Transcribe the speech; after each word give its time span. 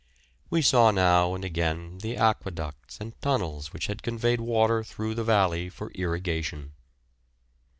We 0.49 0.63
saw 0.63 0.89
now 0.89 1.35
and 1.35 1.45
again 1.45 1.99
the 1.99 2.17
aqueducts 2.17 2.99
and 2.99 3.13
tunnels 3.21 3.71
which 3.71 3.85
had 3.85 4.01
conveyed 4.01 4.41
water 4.41 4.83
through 4.83 5.13
the 5.13 5.23
valley 5.23 5.69
for 5.69 5.91
irrigation. 5.91 6.73